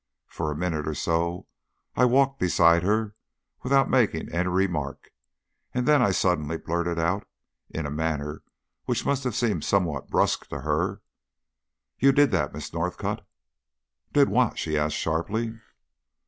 For 0.25 0.49
a 0.51 0.55
minute 0.57 0.87
or 0.87 0.95
so 0.95 1.45
I 1.95 2.05
walked 2.05 2.39
beside 2.39 2.81
her 2.81 3.13
without 3.61 3.87
making 3.87 4.31
any 4.33 4.47
remark, 4.49 5.11
and 5.75 5.87
then 5.87 6.01
I 6.01 6.09
suddenly 6.09 6.57
blurted 6.57 6.97
out, 6.97 7.27
in 7.69 7.85
a 7.85 7.91
manner 7.91 8.41
which 8.85 9.05
must 9.05 9.23
have 9.25 9.35
seemed 9.35 9.63
somewhat 9.63 10.09
brusque 10.09 10.47
to 10.47 10.61
her 10.61 11.03
"You 11.99 12.13
did 12.13 12.31
that, 12.31 12.51
Miss 12.51 12.73
Northcott." 12.73 13.23
"Did 14.11 14.27
what?" 14.29 14.57
she 14.57 14.75
asked 14.75 14.95
sharply. 14.95 15.59